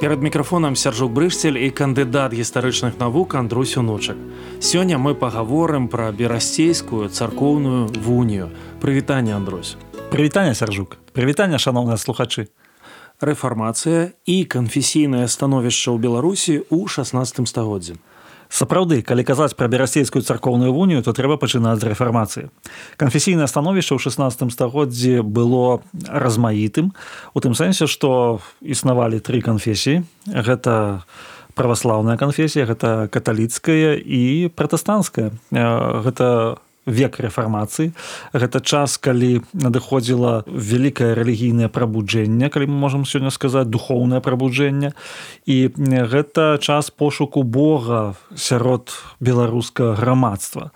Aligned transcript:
Перад 0.00 0.22
мікрафонам 0.22 0.76
сяржук 0.80 1.12
брышцель 1.12 1.60
і 1.60 1.68
кандыдат 1.68 2.32
гістарычных 2.32 2.96
навук 2.96 3.34
Андрусь 3.34 3.76
унучак. 3.76 4.16
Сёння 4.58 4.96
мы 4.96 5.12
пагаворым 5.14 5.88
пра 5.92 6.08
берасцейскую 6.10 7.10
царкоўную 7.10 7.92
вунію. 8.00 8.48
Прывітанне 8.80 9.36
Андрусь. 9.36 9.76
Прывітанне 10.10 10.54
сяржук. 10.54 10.96
Прывітанне 11.12 11.60
шаноўныя 11.60 12.00
слухачы. 12.00 12.48
Рэфармацыя 13.20 14.16
і 14.24 14.44
канфесійнае 14.48 15.28
становішча 15.28 15.92
ў 15.92 16.00
Беларусі 16.00 16.64
ў 16.72 16.88
16 16.88 17.44
стагоддзе 17.44 18.00
сапраўды 18.50 19.00
калі 19.06 19.22
казаць 19.24 19.54
пра 19.54 19.70
берасцейскую 19.70 20.20
царкоўную 20.26 20.74
унію 20.74 21.00
то 21.06 21.14
трэба 21.14 21.38
пачынаць 21.38 21.78
з 21.80 21.88
рэфармацыі. 21.94 22.50
Канфесійнае 22.98 23.46
становішча 23.46 23.94
ў 23.96 24.02
16 24.02 24.50
стагоддзі 24.52 25.22
было 25.22 25.80
размаітым 25.94 26.92
у 27.32 27.38
тым 27.40 27.54
сэнсе 27.54 27.86
што 27.86 28.42
існавалі 28.60 29.22
тры 29.22 29.40
канфесіі. 29.40 30.02
Гэта 30.26 31.06
праваслаўная 31.54 32.18
канфесія 32.18 32.66
гэта 32.66 33.06
каталіцкая 33.08 33.94
і 34.02 34.50
пратэстанцкая. 34.54 35.30
Гэта 35.50 36.58
век 36.86 37.20
рэфармацыі. 37.20 37.92
Гэта 38.32 38.60
час 38.60 38.96
калі 38.96 39.42
надыходзіла 39.52 40.44
вялікае 40.46 41.14
рэлігійнае 41.14 41.68
прабуджэнне 41.68 42.48
калі 42.48 42.66
мы 42.72 42.76
можемм 42.80 43.04
сёння 43.04 43.30
сказаць 43.30 43.68
духоўнае 43.68 44.20
прабуджэнне. 44.20 44.92
І 45.46 45.56
гэта 45.76 46.58
час 46.58 46.90
пошуку 46.90 47.42
Бога 47.42 48.14
сярод 48.36 48.92
беларускага 49.20 49.94
грамадства. 49.94 50.70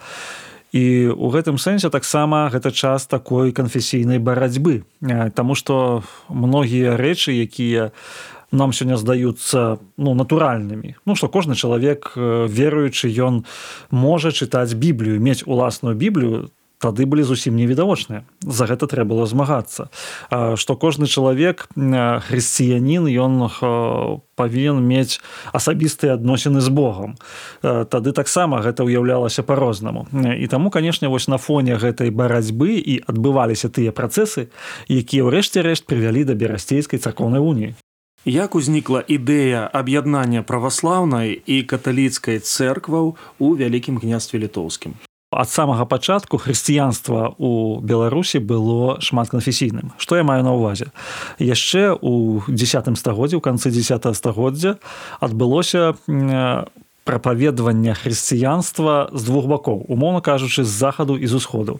І 0.75 1.07
у 1.15 1.31
гэтым 1.31 1.55
сэнсе 1.55 1.87
таксама 1.87 2.51
гэта 2.51 2.75
час 2.75 3.07
такой 3.07 3.55
канфесійнай 3.55 4.19
барацьбы. 4.19 4.83
Таму 5.39 5.55
што 5.55 6.03
многія 6.27 6.99
рэчы 6.99 7.31
якія 7.31 7.95
у 7.95 8.34
нам 8.55 8.73
сёння 8.73 8.97
здаюцца 8.97 9.79
ну 9.97 10.15
натуральнымі. 10.15 10.97
Ну 11.05 11.15
что 11.15 11.29
кожны 11.29 11.55
чалавек 11.55 12.13
веруючы 12.17 13.11
ён 13.11 13.45
можа 13.91 14.31
чытаць 14.31 14.75
біблію 14.75 15.21
мець 15.21 15.43
уласную 15.47 15.95
біблію 15.95 16.51
тады 16.85 17.07
былі 17.09 17.25
зусім 17.25 17.57
невідавочныя. 17.57 18.29
За 18.45 18.69
гэта 18.69 18.85
трэба 18.85 19.17
было 19.17 19.25
змагацца. 19.25 19.89
Што 20.29 20.77
кожны 20.77 21.09
чалавек 21.09 21.69
хрысціянін 21.75 23.09
ён 23.09 23.33
павінен 24.37 24.85
мець 24.85 25.23
асабістыя 25.57 26.19
адносіны 26.19 26.61
з 26.61 26.69
Богом 26.69 27.17
тады 27.63 28.13
таксама 28.13 28.61
гэта 28.61 28.85
ўяўлялася 28.85 29.47
по-рознаму 29.47 30.11
і 30.13 30.47
таму 30.51 30.75
канешне 30.75 31.09
вось 31.09 31.31
на 31.31 31.39
фоне 31.39 31.79
гэтай 31.79 32.11
барацьбы 32.11 32.77
і 32.83 33.01
адбываліся 33.07 33.71
тыя 33.71 33.95
працэсы 33.95 34.51
якія 34.91 35.25
ўрэшце 35.25 35.63
рэшт 35.63 35.87
прывялі 35.87 36.27
да 36.27 36.35
берасцейскай 36.35 36.99
царкоўнай 36.99 37.41
уніі 37.41 37.79
Як 38.25 38.55
узнікла 38.55 39.05
ідэя 39.05 39.69
аб'яднання 39.69 40.41
праваслаўнай 40.49 41.45
і 41.45 41.57
каталіцкай 41.69 42.41
цэркваў 42.41 43.21
у 43.37 43.47
вялікім 43.53 44.01
гнястве 44.01 44.41
літоўскім. 44.41 44.97
Ад 45.29 45.53
самага 45.53 45.85
пачатку 45.85 46.41
хрысціянства 46.41 47.37
ў 47.37 47.85
Беларусі 47.85 48.41
было 48.41 48.97
шматканфесійным. 49.05 49.93
Што 50.01 50.17
я 50.17 50.25
маю 50.25 50.41
на 50.41 50.57
ўвазе? 50.57 50.89
Яшчэ 51.37 52.01
ў 52.01 52.49
10 52.49 52.97
стагоддзе 52.97 53.37
ў 53.37 53.45
канцы 53.45 53.69
10 53.69 54.09
стагоддзя 54.17 54.81
адбылося 55.21 55.93
прапаведавання 57.05 57.95
хрысціянства 57.95 59.09
з 59.13 59.23
двух 59.23 59.47
бакоў. 59.47 59.85
Умоўна 59.89 60.21
кажучы 60.21 60.65
з 60.65 60.73
захаду 60.73 61.17
і 61.17 61.27
з 61.27 61.35
усходу. 61.35 61.79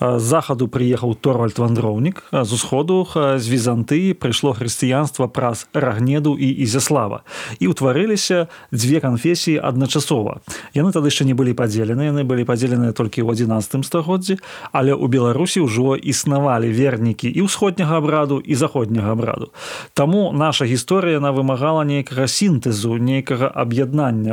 З 0.00 0.20
захаду 0.20 0.66
прыехаў 0.66 1.14
торвальд 1.20 1.58
вандроўнік 1.58 2.24
з 2.32 2.52
усходу 2.52 3.04
з 3.14 3.44
візантыі 3.44 4.16
прыйшло 4.16 4.56
хрысціянства 4.56 5.28
праз 5.28 5.68
рагнеду 5.76 6.36
і 6.40 6.48
ізяслава. 6.48 7.20
І 7.60 7.68
ўтварыліся 7.68 8.48
дзве 8.72 9.00
канфесіі 9.00 9.60
адначасова. 9.60 10.40
Яны 10.72 10.92
тады 10.92 11.12
яшчэ 11.12 11.28
не 11.28 11.36
былі 11.36 11.52
падзелены 11.52 12.08
яны 12.08 12.24
былі 12.24 12.48
падзеленыя 12.48 12.96
толькі 12.96 13.28
ў 13.28 13.36
11 13.36 13.84
стагоддзі 13.84 14.40
але 14.72 14.96
ў 14.96 15.04
беларусі 15.12 15.68
ўжо 15.68 16.00
існавалі 16.00 16.72
вернікі 16.72 17.28
і 17.28 17.44
ўсходняга 17.44 18.00
абраду 18.00 18.40
і 18.40 18.54
заходняга 18.56 19.12
абраду. 19.12 19.52
Таму 19.92 20.32
наша 20.32 20.64
гісторыя 20.64 21.20
на 21.20 21.36
вымагала 21.36 21.84
нейкага 21.84 22.24
сінтэзу 22.24 22.96
нейкага 22.96 23.52
аб'яднання 23.52 24.32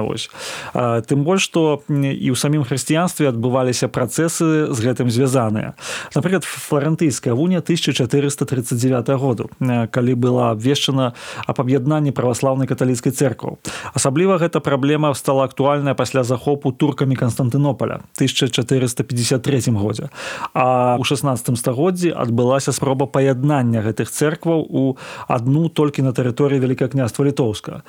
тым 0.74 1.24
больш 1.24 1.50
што 1.50 1.82
і 1.90 2.28
ў 2.30 2.36
самім 2.36 2.64
хрысціянстве 2.64 3.30
адбываліся 3.30 3.88
працэсы 3.88 4.70
з 4.70 4.80
гэтым 4.80 5.10
звязаныя. 5.10 5.74
Напрыклад 6.16 6.44
флорентыйская 6.44 7.34
вуня 7.34 7.60
1439 7.64 9.10
году 9.20 9.50
калі 9.92 10.14
была 10.16 10.52
абвешчана 10.52 11.14
аб 11.48 11.62
аб'яднанні 11.62 12.12
праваслаўнай 12.12 12.68
каталіцкай 12.68 13.12
церкву 13.12 13.60
асабліва 13.94 14.38
гэта 14.38 14.60
праблема 14.60 15.14
стала 15.14 15.44
актуальная 15.44 15.94
пасля 15.94 16.24
захопу 16.24 16.72
туркамі 16.72 17.16
константынополя 17.16 18.02
1453 18.16 19.72
годзе. 19.72 20.10
А 20.54 20.98
у 21.00 21.04
16 21.04 21.58
стагоддзі 21.58 22.14
адбылася 22.16 22.72
спроба 22.72 23.06
паяднання 23.06 23.82
гэтых 23.82 24.12
церкваў 24.12 24.66
у 24.70 24.96
адну 25.28 25.70
толькі 25.70 26.02
на 26.02 26.12
тэрыторыі 26.12 26.60
вялікае 26.60 26.90
княства 26.90 27.26
літоўска. 27.26 27.82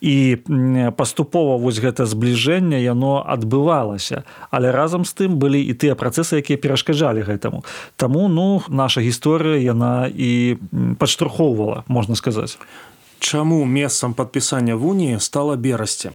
І 0.00 0.36
паступова 0.96 1.56
вось 1.56 1.78
гэта 1.78 1.87
гэта 1.88 2.04
збліжэнне 2.04 2.78
яно 2.84 3.24
адбывалася. 3.24 4.22
Але 4.52 4.70
разам 4.70 5.08
з 5.08 5.16
тым 5.16 5.40
былі 5.40 5.58
і 5.64 5.72
тыя 5.72 5.96
працэсы 5.96 6.44
якія 6.44 6.60
перашкаджалі 6.60 7.24
гэтаму. 7.24 7.64
Таму 7.96 8.28
ну 8.28 8.62
наша 8.68 9.00
гісторыя 9.00 9.56
яна 9.56 10.06
і 10.12 10.60
падштурхоўвала 11.00 11.88
можна 11.88 12.14
сказаць. 12.14 12.60
Чаму 13.18 13.64
месцам 13.64 14.14
падпісання 14.14 14.76
вуніі 14.76 15.18
стала 15.18 15.56
берасці 15.56 16.14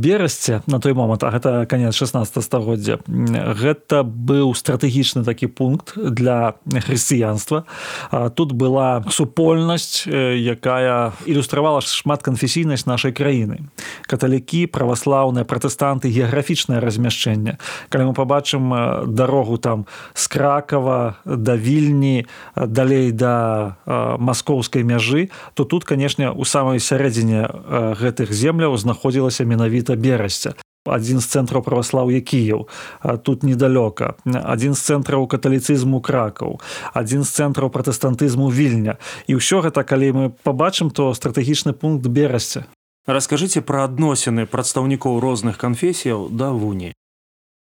берасці 0.00 0.60
на 0.66 0.80
той 0.80 0.96
момант 0.96 1.22
а 1.24 1.30
гэта 1.30 1.66
конец 1.68 1.94
16 1.94 2.40
стагоддзя. 2.40 2.98
Гэта 3.06 4.02
быў 4.02 4.56
стратэгічны 4.56 5.24
такі 5.24 5.46
пункт 5.46 5.92
для 5.94 6.56
хрысціянства. 6.64 7.64
Тут 8.34 8.52
была 8.52 9.04
супольнасць 9.12 10.08
якая 10.08 11.12
ілюстравала 11.28 11.84
шмат 11.84 12.24
канфесійнасць 12.24 12.88
нашай 12.88 13.12
краіны. 13.12 13.68
Каталікі 14.08 14.66
праваслаўныя 14.72 15.44
пратэстанты 15.44 16.08
геаграфічнае 16.08 16.80
размяшчэнне. 16.80 17.60
Калі 17.92 18.10
мы 18.10 18.14
побачым 18.16 18.72
дарогу 19.06 19.58
там 19.58 19.86
с 20.14 20.28
кракова 20.28 21.20
да 21.24 21.56
вільні 21.56 22.26
далей 22.56 23.12
да 23.12 23.76
маскоўскай 24.18 24.82
мяжы 24.82 25.30
то 25.54 25.64
тут 25.64 25.84
канешне 25.84 26.30
у 26.30 26.44
самай 26.44 26.80
сярэдзіне 26.80 27.48
гэтых 28.00 28.32
земляў 28.32 28.76
знаходзілася 28.76 29.44
менавіта 29.44 29.89
гэта 29.90 30.00
берасця 30.00 30.54
адзін 30.90 31.20
з 31.20 31.26
цэнтраў 31.28 31.62
праваслаўя 31.62 32.24
кіяў 32.24 32.66
тут 33.22 33.44
недалёка. 33.44 34.16
Адзін 34.24 34.74
з 34.74 34.80
цэнтраў 34.80 35.28
каталіцызму 35.28 36.00
кракаў 36.00 36.58
адзін 36.94 37.22
з 37.22 37.30
цэнтраў 37.30 37.70
пратэстантызму 37.70 38.48
вільня. 38.48 38.96
І 39.28 39.36
ўсё 39.36 39.60
гэта 39.60 39.84
калі 39.84 40.08
мы 40.12 40.24
пабачым 40.42 40.90
то 40.90 41.12
стратэгічны 41.14 41.76
пункт 41.76 42.06
берасця 42.08 42.64
расскажыце 43.06 43.60
пра 43.60 43.84
адносіны 43.84 44.46
прадстаўнікоў 44.46 45.20
розных 45.20 45.58
канфесіяў 45.58 46.32
да 46.32 46.50
вуні 46.50 46.94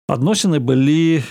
адносіны 0.10 0.58
былі 0.60 1.22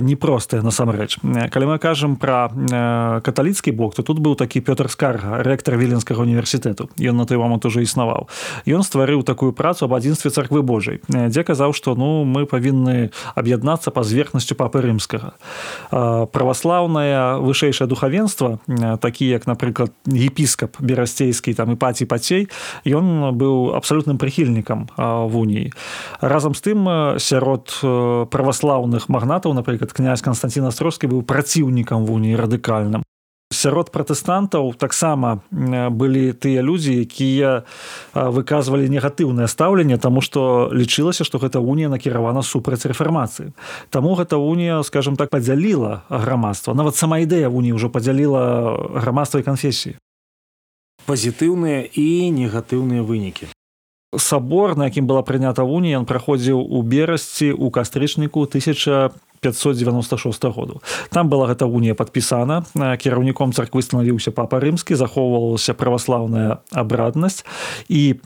непростыя 0.00 0.62
насамрэч. 0.62 1.18
Калі 1.50 1.64
мы 1.66 1.78
кажам 1.82 2.14
пра 2.16 2.46
э, 2.54 3.20
каталіцкі 3.20 3.74
бок 3.74 3.94
то 3.98 4.02
тут 4.06 4.22
быў 4.22 4.38
такі 4.38 4.62
пётр 4.62 4.86
скарга 4.86 5.42
рэктар 5.42 5.74
віленскага 5.74 6.22
універсітэту. 6.22 6.88
Ён 7.02 7.18
на 7.18 7.26
той 7.26 7.38
момант 7.38 7.66
уже 7.66 7.82
існаваў. 7.82 8.30
Ён 8.66 8.86
стварыў 8.86 9.26
такую 9.26 9.52
працу 9.52 9.84
об 9.84 9.94
адзінстве 9.94 10.30
царквы 10.30 10.62
Божай 10.62 11.02
дзе 11.08 11.42
казаў 11.42 11.74
што 11.74 11.98
ну 11.98 12.22
мы 12.24 12.46
павінны 12.46 13.10
аб'яднацца 13.34 13.90
па 13.90 14.06
зверхнасцю 14.06 14.54
папы 14.54 14.86
рымскага. 14.86 15.34
Праваслаўнае 16.30 17.42
вышэйшае 17.42 17.88
духавенства 17.90 18.58
такі 19.02 19.26
як 19.26 19.46
напрыклад 19.50 19.90
епіскап 20.06 20.78
берасцейскі 20.78 21.54
там 21.54 21.74
і 21.74 21.76
паці 21.76 22.06
пацей 22.06 22.46
ён 22.86 23.34
быў 23.34 23.74
абсалютным 23.74 24.18
прыхільнікам 24.18 24.86
вуніі. 24.96 25.72
Разам 26.20 26.54
з 26.54 26.60
тым 26.62 26.78
сярод 27.18 27.74
праваслаўных 28.30 29.08
магнатаў 29.08 29.54
напрыклад 29.56 29.92
князь 29.92 30.22
константин 30.22 30.68
астроскі 30.70 31.10
быў 31.10 31.22
праціўнікам 31.26 32.06
вуніі 32.06 32.38
радыкальным 32.38 33.04
сярод 33.50 33.90
пратэстантаў 33.90 34.74
таксама 34.76 35.40
былі 35.50 36.32
тыя 36.36 36.60
людзі 36.60 37.00
якія 37.00 37.64
выказвалі 38.14 38.88
негатыўнае 38.92 39.48
стаўленне 39.48 39.96
таму 39.96 40.20
што 40.20 40.68
лічылася 40.72 41.24
што 41.24 41.40
гэта 41.40 41.58
унія 41.58 41.88
накіравана 41.88 42.44
супраць 42.44 42.84
рэфармацыі 42.84 43.52
Таму 43.90 44.14
гэта 44.20 44.36
унія 44.36 44.82
скажем 44.84 45.16
так 45.16 45.32
падзяліла 45.32 46.04
грамадства 46.08 46.76
нават 46.76 46.96
сама 46.96 47.24
ідэя 47.24 47.48
уніі 47.48 47.80
ўжо 47.80 47.88
падзяліла 47.88 48.76
грамадства 49.00 49.40
і 49.40 49.48
канфесіі 49.48 49.96
пазітыўныя 51.08 51.88
і 51.88 52.08
негатыўныя 52.36 53.00
вынікі 53.00 53.48
сабор 54.16 54.76
на 54.76 54.88
якім 54.88 55.06
была 55.06 55.20
прынята 55.22 55.62
унія 55.68 56.00
ён 56.00 56.06
праходзіў 56.08 56.60
у 56.60 56.82
берасці 56.82 57.52
у 57.52 57.70
кастрычніку 57.70 58.48
1000 58.48 59.12
596 59.40 60.44
году. 60.44 60.82
Там 61.10 61.28
была 61.28 61.46
гэта 61.46 61.66
унія 61.66 61.94
падпісана. 61.94 62.64
Кіраўніком 62.74 63.52
царквы 63.52 63.82
станавіўся 63.82 64.30
папа 64.30 64.60
рымскі 64.60 64.94
захоўвалася 64.94 65.74
праваслаўная 65.74 66.58
абраднасць 66.72 67.44
і 67.88 68.18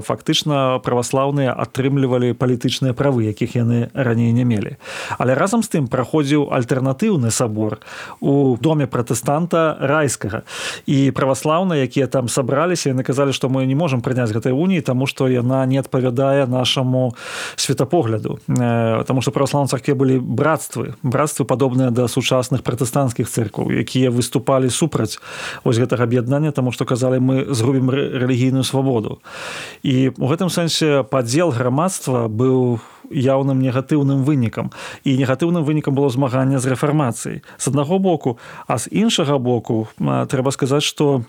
фактычна 0.00 0.80
праваслаўныя 0.80 1.52
атрымлівалі 1.52 2.32
палітычныя 2.32 2.96
правы 2.96 3.28
якіх 3.28 3.56
яны 3.56 3.92
раней 3.92 4.32
не 4.32 4.44
мелі 4.44 4.76
але 5.18 5.34
разам 5.34 5.62
з 5.62 5.72
тым 5.72 5.86
праходзіў 5.86 6.50
альтэрнатыўны 6.52 7.30
сабор 7.30 7.78
у 8.20 8.56
доме 8.60 8.86
пратэстанта 8.86 9.76
райскага. 9.80 10.42
І 10.86 11.10
праваслаўныя 11.10 11.86
якія 11.86 12.06
там 12.06 12.28
сабраліся 12.28 12.90
яны 12.90 13.06
казалі 13.06 13.32
што 13.32 13.48
мы 13.48 13.66
не 13.66 13.74
можемм 13.74 14.02
прыняць 14.02 14.34
гэтай 14.34 14.52
уніі 14.52 14.82
таму 14.82 15.06
што 15.06 15.28
яна 15.28 15.64
не 15.66 15.78
адпавядае 15.78 16.46
нашаму 16.46 17.14
светапогляду 17.56 18.38
потому 18.46 19.20
что 19.22 19.30
праваслаўны 19.30 19.68
царкве 19.68 19.94
былі 19.94 20.18
браты 20.18 20.56
братствы 20.56 20.94
братствы 21.02 21.44
падобныя 21.44 21.90
да 21.90 22.08
сучасных 22.08 22.62
пратэстанцкіх 22.62 23.28
цыркваў 23.28 23.70
якія 23.76 24.10
выступалі 24.10 24.70
супраць 24.70 25.20
вось 25.64 25.76
гэтага 25.76 26.08
аб'яднання 26.08 26.52
таму 26.52 26.72
што 26.72 26.88
казалі 26.88 27.20
мы 27.20 27.52
згубім 27.52 27.90
рэлігійную 27.92 28.64
свабоду. 28.64 29.20
І 29.82 30.16
у 30.16 30.26
гэтым 30.32 30.48
сэнсе 30.48 31.04
падзел 31.04 31.52
грамадства 31.52 32.28
быў 32.28 32.56
у 32.56 32.80
яўным 33.10 33.60
негатыўным 33.62 34.24
вынікам 34.24 34.70
і 35.04 35.16
негатыўным 35.16 35.64
вынікам 35.64 35.94
было 35.94 36.08
змагання 36.08 36.58
з 36.58 36.72
рэфармацыяй. 36.72 37.42
З 37.58 37.64
аднаго 37.68 37.98
боку 37.98 38.38
а 38.66 38.78
з 38.78 38.88
іншага 38.90 39.38
боку 39.38 39.88
трэба 39.98 40.50
сказаць 40.52 40.84
што 40.84 41.24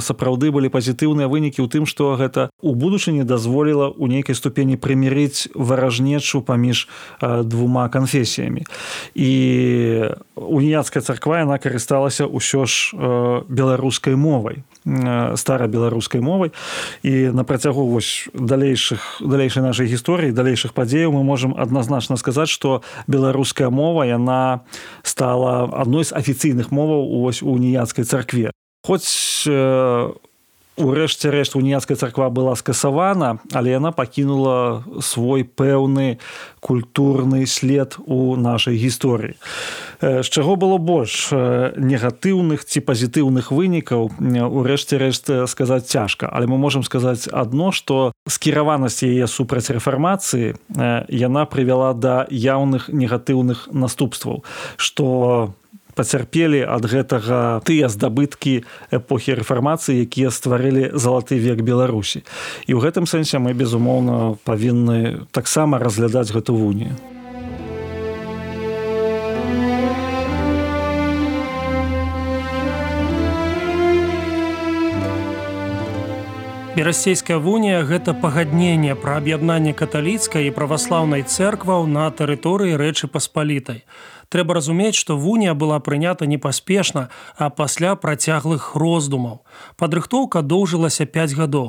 сапраўды 0.00 0.50
былі 0.50 0.68
пазітыўныя 0.68 1.28
вынікі 1.28 1.62
ў 1.64 1.68
тым 1.68 1.84
што 1.86 2.16
гэта 2.16 2.50
у 2.60 2.74
будучыні 2.74 3.24
дазволіла 3.24 3.90
ў 3.92 4.20
нейкай 4.20 4.34
ступені 4.34 4.76
прымірыць 4.76 5.52
варажнечу 5.54 6.42
паміж 6.42 6.88
двума 7.20 7.88
канфесіямі. 7.88 8.64
І 9.14 9.30
уніяцкая 10.36 11.02
царква 11.02 11.44
яна 11.44 11.58
карысталася 11.58 12.28
ўсё 12.28 12.64
ж 12.66 12.96
беларускай 13.48 14.16
мовай 14.16 14.64
старабеларускай 15.36 16.20
мовай. 16.20 16.50
І 17.02 17.30
на 17.30 17.44
працягу 17.44 17.86
вось 17.86 18.28
далейшых 18.34 19.22
далейшай 19.22 19.62
нашай 19.62 19.86
гісторыі 19.86 20.34
далейшых 20.34 20.74
падзеяў 20.74 21.12
мы 21.12 21.22
можемм 21.22 21.54
адназначна 21.54 22.16
сказаць 22.16 22.50
што 22.50 22.82
беларуская 23.06 23.70
мова 23.70 24.04
яна 24.08 24.66
стала 25.02 25.68
адной 25.72 26.04
з 26.04 26.12
афіцыйных 26.12 26.70
моваў 26.70 27.06
у 27.06 27.30
уніяцкай 27.30 28.04
царкве. 28.04 28.50
Хоць 28.82 29.06
у 29.46 30.31
Урэшце 30.80 31.28
рэшт 31.28 31.52
уніяцкая 31.52 32.00
царква 32.00 32.30
была 32.32 32.56
скасавана, 32.56 33.38
але 33.52 33.76
яна 33.76 33.92
пакінула 33.92 34.80
свой 35.04 35.44
пэўны 35.44 36.16
культурны 36.64 37.44
след 37.44 38.00
у 38.06 38.36
нашай 38.40 38.80
гісторыі. 38.80 39.36
З 40.00 40.24
чаго 40.24 40.56
было 40.56 40.80
больш 40.80 41.28
негатыўных 41.76 42.64
ці 42.64 42.80
пазітыўных 42.80 43.52
вынікаў 43.52 44.10
урэшце 44.48 44.96
рэшт 44.96 45.28
сказаць 45.44 45.92
цяжка, 45.92 46.32
але 46.32 46.48
мы 46.48 46.56
можемм 46.56 46.88
сказаць 46.88 47.28
адно, 47.28 47.70
што 47.70 48.16
скіраванасць 48.24 49.04
яе 49.04 49.28
супраць 49.28 49.68
рэфармацыі 49.68 50.56
яна 51.12 51.44
прывяла 51.44 51.92
да 51.92 52.24
яўных 52.32 52.88
негатыўных 52.88 53.68
наступстваў, 53.76 54.40
што 54.80 55.52
пацярпелі 55.94 56.64
ад 56.64 56.84
гэтага 56.88 57.62
тыя 57.66 57.88
здабыткі 57.92 58.64
эпохі 58.90 59.38
рэфармацыі 59.40 60.04
якія 60.04 60.34
стварылі 60.34 60.90
залаты 60.94 61.38
век 61.38 61.62
беларусі. 61.62 62.24
І 62.66 62.74
ў 62.74 62.80
гэтым 62.82 63.08
сэнсе 63.08 63.38
мы 63.38 63.54
безумоўна 63.54 64.36
павінны 64.44 65.28
таксама 65.30 65.78
разглядаць 65.78 66.32
гэту 66.32 66.56
вунію 66.56 66.96
Берасцейская 76.82 77.38
вунія 77.38 77.84
гэта 77.86 78.10
пагадненне 78.10 78.96
пра 78.98 79.18
аб'яднанне 79.22 79.70
каталіцкай 79.80 80.48
і 80.48 80.54
праваслаўнай 80.54 81.22
цэркваў 81.22 81.84
на 81.86 82.08
тэрыторыі 82.10 82.74
рэчы 82.80 83.06
паспалітай. 83.06 83.84
Трэба 84.34 84.56
разумець 84.58 84.98
што 84.98 85.14
вунія 85.14 85.54
была 85.54 85.78
прынята 85.78 86.26
не 86.26 86.38
паспешна 86.42 87.04
а 87.38 87.50
пасля 87.54 87.94
працяглых 87.94 88.74
роздумаў. 88.74 89.36
Падрыхтоўка 89.78 90.42
доўжылася 90.42 91.06
5 91.06 91.36
гадоў. 91.38 91.68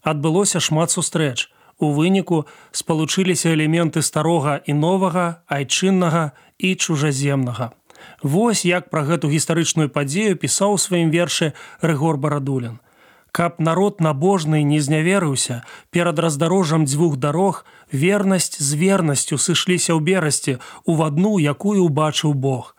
Адбылося 0.00 0.64
шмат 0.64 0.96
сустрэч. 0.96 1.52
У 1.76 1.92
выніку 1.92 2.46
спалучыліся 2.72 3.52
элементы 3.52 4.00
старога 4.00 4.62
і 4.64 4.78
новага 4.80 5.26
айчыннага 5.44 6.32
і 6.56 6.72
чужаземнага. 6.74 7.68
Вось 8.22 8.64
як 8.64 8.88
пра 8.88 9.04
гэту 9.12 9.28
гістарычную 9.28 9.92
падзею 9.92 10.40
пісаў 10.40 10.78
у 10.78 10.80
сваім 10.80 11.12
вершы 11.12 11.52
рэгор 11.84 12.16
барадулін 12.16 12.80
каб 13.34 13.58
народ 13.58 13.98
набожны 13.98 14.62
не 14.62 14.78
зняверыўся 14.78 15.64
перад 15.90 16.20
раздарожжам 16.22 16.84
дзвюх 16.86 17.16
дарог 17.18 17.64
вернасць 17.90 18.62
з 18.62 18.78
вернасцю 18.78 19.38
сышліся 19.42 19.90
ў 19.90 20.00
берасці 20.06 20.54
у 20.86 20.94
адну 21.02 21.32
якую 21.42 21.82
убачыў 21.82 22.30
Бог. 22.46 22.76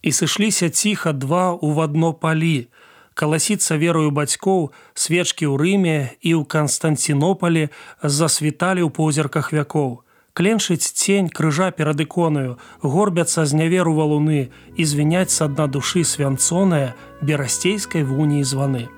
І 0.00 0.16
сышліся 0.16 0.72
ціха 0.72 1.12
два 1.12 1.52
ў 1.52 1.84
адно 1.84 2.14
палі. 2.16 2.72
Каласіцца 3.12 3.76
верою 3.76 4.16
бацькоў 4.16 4.72
свечкі 4.96 5.44
ў 5.52 5.60
рыме 5.60 5.98
і 6.24 6.32
ў 6.40 6.48
канстанцінопалі 6.56 7.68
засвіталі 8.00 8.80
ў 8.80 8.90
позірках 8.96 9.52
вякоў. 9.52 10.00
Кленчыць 10.32 10.88
цень 10.88 11.28
крыжа 11.28 11.68
перад 11.68 12.00
іконаю 12.00 12.56
горбяцца 12.80 13.44
з 13.44 13.52
няверу 13.60 13.92
валуны 14.00 14.48
і 14.72 14.88
звіняць 14.88 15.32
са 15.36 15.52
дна 15.52 15.68
душы 15.68 16.00
свянцоная 16.00 16.96
берасцейскай 17.20 18.08
вуніі 18.08 18.44
званы 18.44 18.88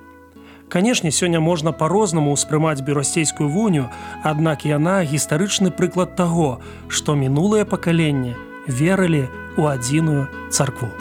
Канешне, 0.69 1.09
сёння 1.09 1.39
можна 1.41 1.71
па-рознаму 1.73 2.29
ўспрымаць 2.37 2.85
бюрасцейскую 2.85 3.49
вуню, 3.49 3.89
аднак 4.21 4.69
яна 4.69 5.01
гістарычны 5.01 5.73
прыклад 5.73 6.13
таго, 6.13 6.61
што 6.87 7.17
мінулыя 7.17 7.65
пакаленне 7.65 8.37
верылі 8.69 9.25
ў 9.57 9.63
адзіную 9.65 10.29
царкву. 10.53 10.93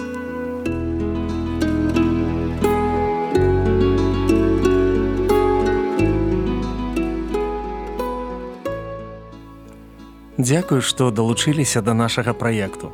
Дзякую, 10.39 10.81
што 10.81 11.11
далучыліся 11.13 11.85
да 11.85 11.93
нашага 11.93 12.33
праекту. 12.33 12.89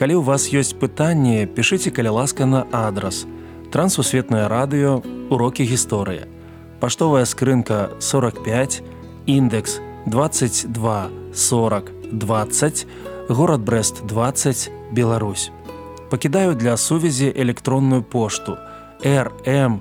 Калі 0.00 0.14
ў 0.16 0.24
вас 0.24 0.48
ёсць 0.56 0.72
пытанні, 0.72 1.44
пішыце 1.44 1.92
каля 1.92 2.16
ласка 2.16 2.48
на 2.48 2.64
адрас. 2.72 3.26
Трансусветнае 3.70 4.48
радыё 4.48 5.02
урокі 5.30 5.64
гісторыі. 5.64 6.24
Паштовая 6.80 7.24
скрынка 7.24 7.90
45, 7.98 8.82
індекс 9.26 9.80
22 10.06 11.08
40 11.34 11.92
20, 12.12 12.86
горад 13.28 13.60
Брест 13.60 14.06
20, 14.06 14.70
Беларусь. 14.92 15.50
Пакідаю 16.10 16.54
для 16.54 16.76
сувязі 16.76 17.32
электронную 17.36 18.02
пошту 18.02 18.56
rmtwr.by 19.04 19.80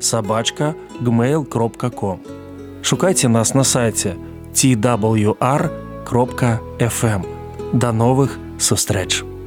сабачка 0.00 0.74
gmail.com. 1.00 2.18
Шукайце 2.82 3.28
нас 3.28 3.54
на 3.54 3.64
сайце 3.64 4.16
twr.fm. 4.52 5.26
Да 7.72 7.92
новых 7.92 8.38
сустрэч! 8.58 9.37